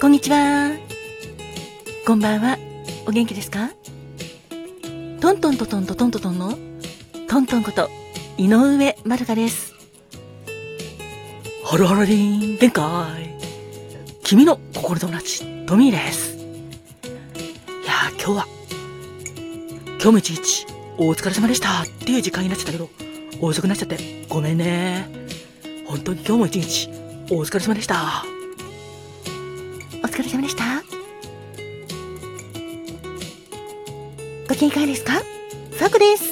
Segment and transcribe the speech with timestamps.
[0.00, 0.76] こんにちは。
[2.06, 2.56] こんばんは。
[3.04, 3.70] お元気ですか？
[5.20, 6.56] トントントントントントントンの
[7.26, 7.90] トントンこと
[8.36, 9.74] 井上まるかです。
[11.64, 13.36] ハロハロリン、限界。
[14.22, 16.36] 君の心友達、トミーです。
[16.36, 16.40] い
[17.84, 18.46] やー、今日は、
[19.94, 22.88] 今日も一日、お疲れ様でしたっていう時間になっちゃったけど、
[23.40, 25.08] 遅くなっちゃって、ごめんね。
[25.86, 26.88] 本当に今日も一日、
[27.32, 28.24] お疲れ様でした。
[34.58, 35.12] 機嫌いかがですか？
[35.12, 36.24] ファクです。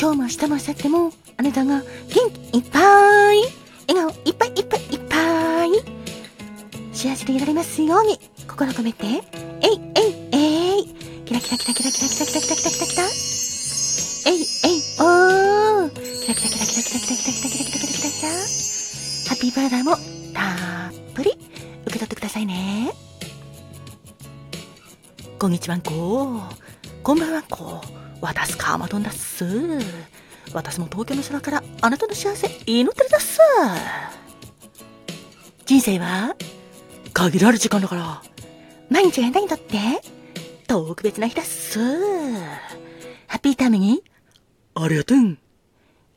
[0.00, 3.42] 今日も明日も明後日も、あなたが元気いっぱい、
[3.88, 5.70] 笑顔いっぱいいっぱいいっぱい、
[6.94, 9.20] 幸せでいられますように、心込めて、えい
[9.96, 10.86] えいえい、
[11.26, 19.92] キラキラキラキラキラキラキラキラキラキラキラ、えいえいおー、キラキラキラキラキラキラキラキラキラキラキラキラキラ、ハッピーバーダーも
[20.32, 22.92] たっぷり受け取ってくださいね。
[25.38, 26.40] こんにちはんこ。
[27.02, 27.80] こんばんはんこ。
[28.20, 29.46] 私かまどんだっす。
[30.52, 33.40] 私も東京の空からあなたの幸せ祈ってるだっす。
[35.64, 36.36] 人生は
[37.14, 38.22] 限られる時間だから、
[38.90, 39.78] 毎日があなにとって
[40.66, 41.78] 特別な日だっす。
[43.26, 44.02] ハッピータイムに
[44.74, 45.18] ありがとう。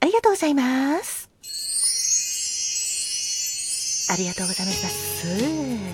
[0.02, 1.30] ありがとうございます。
[4.12, 5.91] ありがとうございます。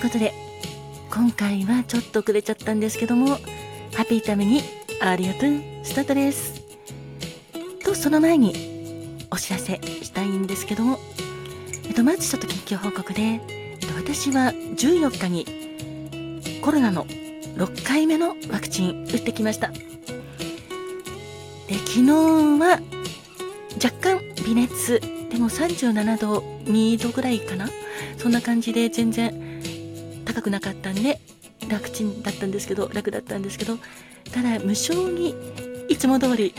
[0.00, 0.32] うことで、
[1.10, 3.36] 今回はちょっと遅れちゃったんですけども、
[3.94, 4.62] ハッピーために
[5.00, 6.62] ありがとうスタートです。
[7.84, 10.98] と、その前にお知らせしたいんですけども、
[11.86, 15.44] えっと、まずちょっと緊急報告で、えっと私は14日に
[16.62, 19.68] コロナの6回目のワクチン打ってきました。
[19.68, 19.74] で、
[21.74, 22.10] 昨日
[22.58, 22.80] は
[23.82, 24.98] 若干微熱、
[25.30, 27.68] でも37度2度ぐらいかな
[28.16, 29.49] そんな感じで全然
[30.32, 31.20] 高くなかったんで
[31.68, 33.78] 楽ちんだったんですけど、楽だったんですけど、
[34.32, 35.34] ただ無性に
[35.88, 36.54] いつも通り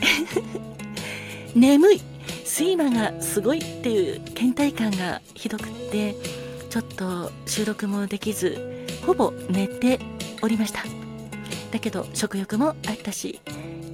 [1.56, 2.02] 眠い
[2.46, 6.16] 睡魔がすごいっていう倦怠感がひどくって
[6.70, 10.00] ちょっと収録もできずほぼ寝て
[10.42, 10.84] おりました。
[11.72, 13.40] だけど食欲もあったし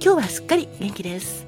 [0.02, 1.46] 今日はすっかり元気です。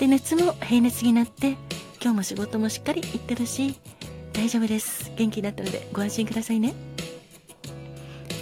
[0.00, 1.56] で熱も平熱になって
[2.02, 3.76] 今日も仕事もしっかり行ってるし
[4.32, 5.12] 大丈夫です。
[5.16, 6.89] 元気になったのでご安心くださいね。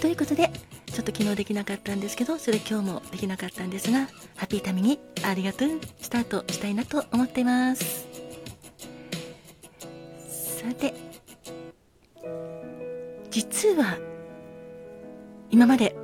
[0.01, 0.49] ということで
[0.87, 8.07] ちょっと昨日できなかったんですけどそれ今日もできなかったんですがハッピータミにありがとうスタートしたいなと思っています。
[10.59, 10.93] さて
[13.29, 13.97] 実は
[15.51, 15.95] 今まで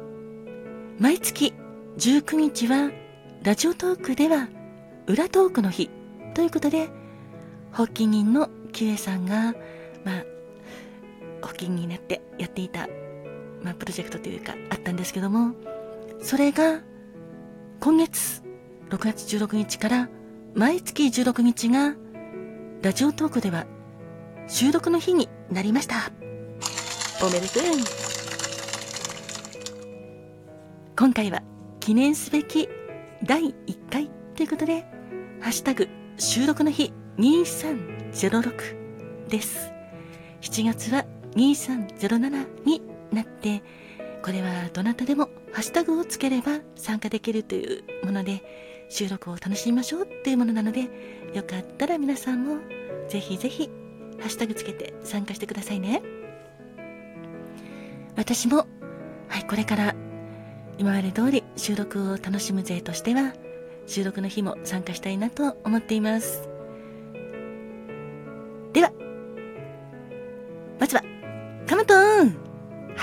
[0.99, 1.53] 毎月
[1.97, 2.91] 19日は
[3.43, 4.47] ラジオトークでは
[5.07, 5.89] 裏トークの日
[6.33, 6.89] ということで
[7.71, 9.53] 発起人のキュエさんが
[10.03, 10.25] まあ
[11.41, 12.87] 発起人になってやっていた、
[13.63, 15.53] まあ、プロジェクトというかあったんですけども
[16.21, 16.81] それが
[17.79, 18.43] 今月
[18.89, 20.09] 6月16日から
[20.53, 21.95] 毎月16日が
[22.81, 23.65] ラジオトークでは
[24.47, 26.11] 収録の日になりました
[27.25, 27.63] おめでとう
[30.97, 31.41] 今回は
[31.79, 32.69] 記念すべき
[33.23, 34.85] 第1回ということで、
[35.41, 39.71] ハッシュタグ収録の日2306です。
[40.41, 41.05] 7月は
[41.35, 43.61] 2307になって、
[44.23, 48.43] これはどなたでもハッシュタグをつければ参加できるというもので、
[48.89, 50.89] 収録を楽しみましょうっていうものなので、
[51.33, 52.57] よかったら皆さんも
[53.09, 53.69] ぜひぜひ
[54.19, 56.01] ハッシュタグつけて参加してくださいね。
[58.15, 58.67] 私も、
[59.27, 59.95] はい、これから
[60.77, 63.33] 今まで通り収録を楽しむ勢としては
[63.87, 66.54] 収録の日も参加したいなと思っています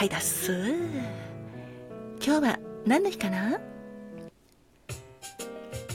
[0.03, 0.53] はいだっす
[2.21, 3.61] 今日は何の日かな今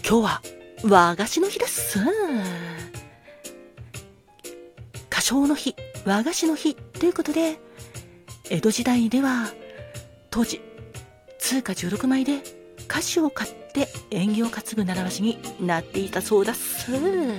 [0.02, 0.42] 日は
[0.86, 2.00] 和菓子の日だっす
[5.12, 7.60] 歌唱の日和菓子の日ということで
[8.50, 9.52] 江戸時代では
[10.30, 10.62] 当時
[11.38, 12.40] 通貨16枚で
[12.88, 17.36] 菓子を買って縁起を担ぐ習わしになっていたそうだっす6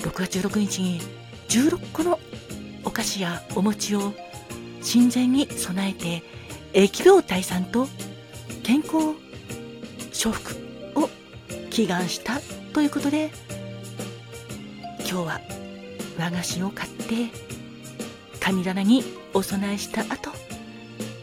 [0.00, 1.00] 月16日に
[1.46, 2.18] 16個の
[2.92, 4.12] 菓子やお餅を
[4.82, 6.22] 神前に備えて
[6.72, 7.88] 疫病退散と
[8.62, 9.14] 健康
[10.12, 10.54] 承服
[10.94, 11.08] を
[11.70, 12.40] 祈願した
[12.72, 13.30] ということで
[14.98, 15.40] 今日は
[16.18, 17.30] 和菓子を買って
[18.40, 19.04] 神棚に
[19.34, 20.30] お供えした後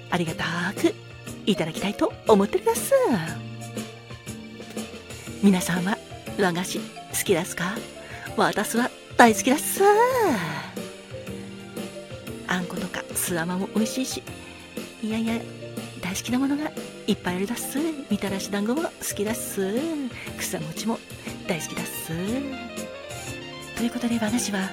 [0.10, 0.46] ありがた
[0.80, 0.94] く
[1.46, 2.94] いただきたいと思っております。
[5.42, 5.98] 皆さんは
[6.40, 6.84] 和菓子好
[7.24, 7.76] きですか？
[8.36, 9.82] 私は大好きです。
[13.30, 14.24] あんことかすあまも美味しいし、
[15.04, 15.34] いやいや、
[16.02, 16.72] 大好きなものが
[17.08, 17.78] いっぱいあるだっす。
[18.10, 19.74] みたらし団子も好きだっす。
[20.38, 21.00] 草餅も
[21.48, 22.08] 大好きだっす。
[23.78, 24.70] ということで和菓子は、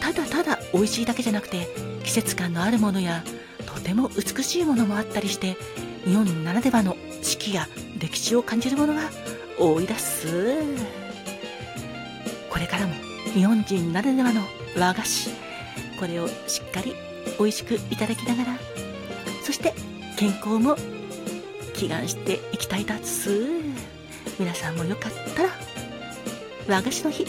[0.00, 1.68] ただただ美味しいだけじゃなくて、
[2.04, 3.22] 季節感のあるものや、
[3.66, 5.56] とても美しいものもあったりして、
[6.04, 9.02] 日本ならではの四季や歴史を感じるものが
[9.58, 10.26] 多いだっす。
[12.50, 12.94] これからも
[13.34, 14.42] 日本人ならではの
[14.76, 15.30] 和菓子、
[15.98, 16.94] これをしっかり
[17.38, 18.58] 美味しくいただきながら、
[19.42, 19.72] そして
[20.16, 20.76] 健康も
[21.74, 23.30] 祈願していきたいだっす。
[24.38, 25.50] 皆さんもよかったら、
[26.68, 27.26] 和菓子の日、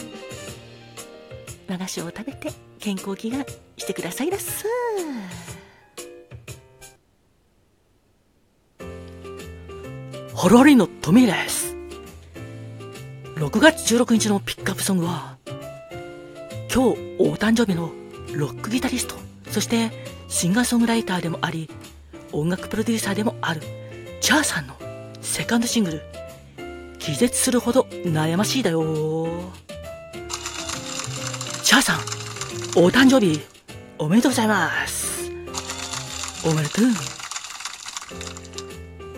[1.68, 3.46] 和菓子を食べて健康祈願
[3.78, 4.66] してくださいだっす。
[10.36, 11.76] ハロリのトミです。
[13.36, 15.38] 6月16日のピックアップソングは、
[16.74, 17.92] 今日お誕生日の
[18.34, 19.16] ロックギタリスト、
[19.50, 19.92] そして
[20.28, 21.70] シンガーソングライターでもあり、
[22.32, 23.62] 音楽プロデューサーでもある
[24.22, 24.76] チャーさんの
[25.22, 26.02] セカンドシングル、
[27.00, 29.52] 気絶するほど悩ましいだよ。
[31.64, 32.00] チャーさん、
[32.78, 33.42] お誕生日、
[33.98, 35.32] おめでとうございます。
[36.46, 36.86] おめでとう。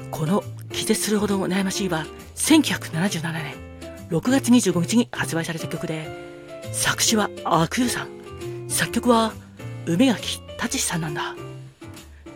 [0.09, 2.05] この気絶するほど悩ましいは、
[2.35, 3.55] 1977年
[4.09, 6.07] 6月25日に発売された曲で、
[6.71, 8.09] 作詞はアクユさん、
[8.69, 9.33] 作曲は
[9.85, 11.35] 梅垣達さんなんだ。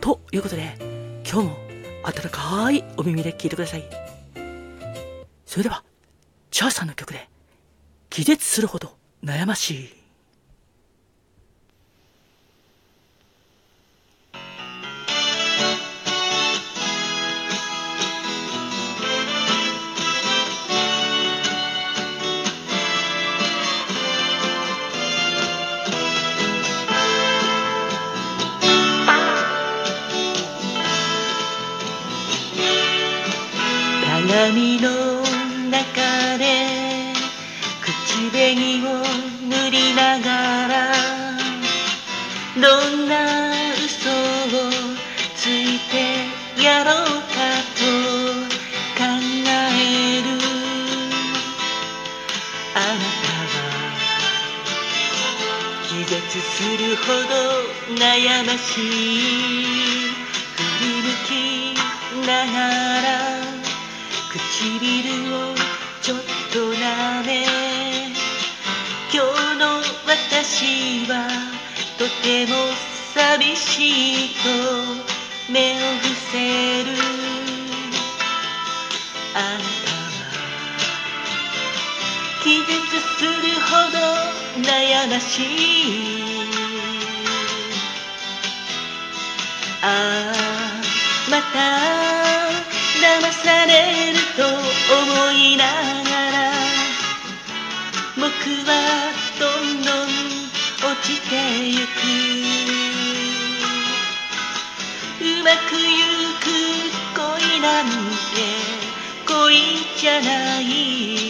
[0.00, 0.74] ということで、
[1.24, 1.56] 今日も
[2.02, 3.84] 温かいお耳で聞いてください。
[5.44, 5.84] それでは、
[6.50, 7.28] チャーさんの曲で、
[8.10, 10.05] 気絶するほど悩ましい。
[56.96, 59.62] ほど悩ましい
[60.56, 62.56] 振り向きなが
[63.02, 63.06] ら
[64.30, 65.54] 唇を
[66.02, 66.18] ちょっ
[66.52, 67.46] と舐め
[69.12, 69.22] 今
[69.52, 69.64] 日の
[70.06, 71.12] 私は
[71.98, 72.52] とても
[73.14, 74.48] 寂しいと
[75.50, 76.86] 目を伏せる。
[79.34, 80.06] あなたは
[82.42, 82.70] 気絶
[83.18, 83.96] するほど
[84.68, 85.42] 悩まし
[86.22, 86.25] い。
[89.88, 90.82] ああ
[91.30, 91.56] また
[92.98, 95.62] 騙されると思いな
[96.02, 96.50] がら
[98.16, 98.26] 僕
[98.66, 98.72] は
[99.38, 100.08] どんどん
[100.82, 101.34] 落ちて
[101.68, 101.86] ゆく。
[105.20, 106.02] うまくゆ
[106.40, 106.46] く
[107.14, 107.92] 恋なんて
[109.24, 111.25] 恋じゃない。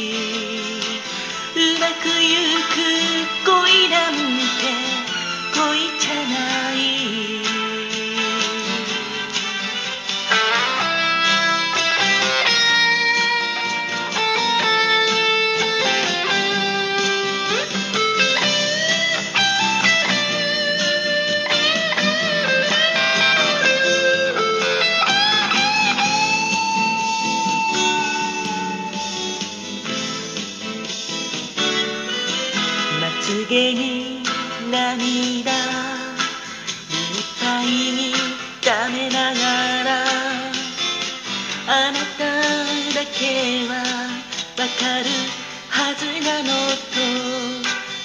[45.78, 46.96] はずなのと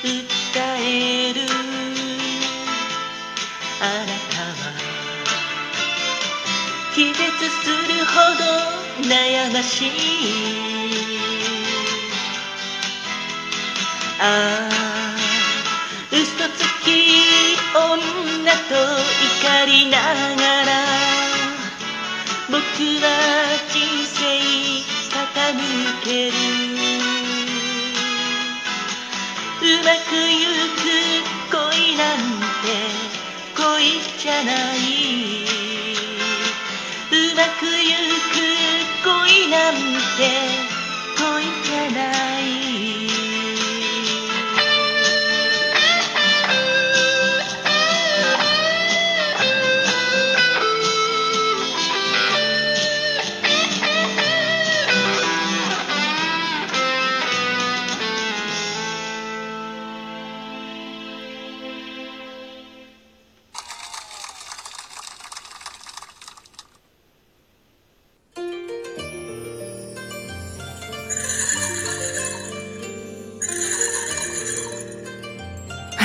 [0.04, 1.40] 訴える。
[3.80, 4.76] あなたは
[6.94, 7.18] 気絶
[7.64, 8.44] するほど
[9.08, 9.90] 悩ましい。
[14.20, 14.22] あ
[14.70, 15.16] あ
[16.12, 16.86] 嘘つき
[17.74, 18.76] 女と
[19.56, 19.96] 怒りな
[20.36, 20.70] がら
[22.50, 22.60] 僕
[23.00, 23.08] は
[34.22, 34.78] じゃない。
[37.10, 37.98] うまくゆ
[38.30, 38.38] く
[39.04, 39.74] 恋なん
[40.16, 40.22] て
[41.18, 42.31] 恋じゃない。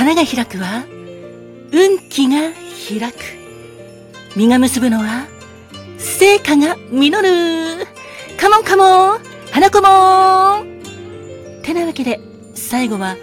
[0.07, 0.85] 花が開くは
[1.73, 2.53] 運気が
[2.87, 3.17] 開く。
[4.37, 5.27] 実が結ぶのは
[5.97, 7.85] 成果が実る。
[8.37, 9.19] カモンカモン
[9.51, 11.61] 花子もん。
[11.61, 12.21] てなわけで
[12.55, 13.17] 最後は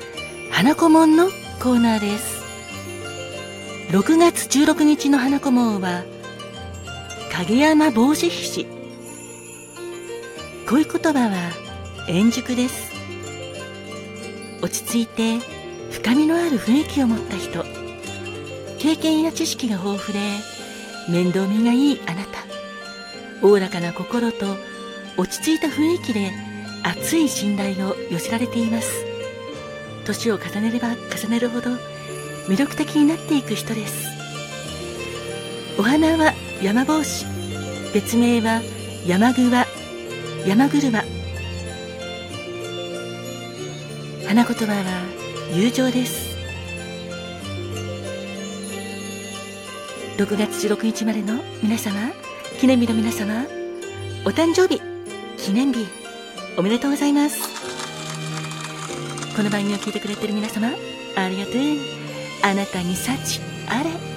[0.51, 2.45] 花子もんのコーナーです。
[3.89, 6.05] 6月16日の花子門は
[7.33, 8.67] 影山帽子ひし
[10.69, 11.51] 恋言葉は
[12.11, 12.93] 円熟です。
[14.61, 15.54] 落ち着いて。
[15.95, 17.65] 深みのある雰囲気を持った人。
[18.79, 20.19] 経験や知識が豊富で
[21.09, 22.41] 面倒見がいいあなた。
[23.43, 24.57] おおらかな心と
[25.17, 26.33] 落ち着いた雰囲気で
[26.83, 29.05] 熱い信頼を寄せられています。
[30.05, 31.71] 年を重ねれば重ねるほど
[32.49, 34.09] 魅力的になっていく人です。
[35.79, 37.25] お花は山帽子。
[37.95, 38.61] 別名は
[39.07, 39.65] 山桑
[40.45, 41.05] 山車。
[44.27, 45.25] 花言葉は
[45.57, 46.37] 友情です。
[50.19, 52.11] 6月16日までの皆様
[52.59, 53.45] 記念日の皆様
[54.25, 54.81] お誕生日
[55.37, 55.87] 記念日
[56.57, 57.41] おめでとうございます。
[59.37, 60.73] この番組を聞いてくれてる皆様
[61.17, 61.55] ありがとう。
[62.43, 64.14] あなたに幸あれ。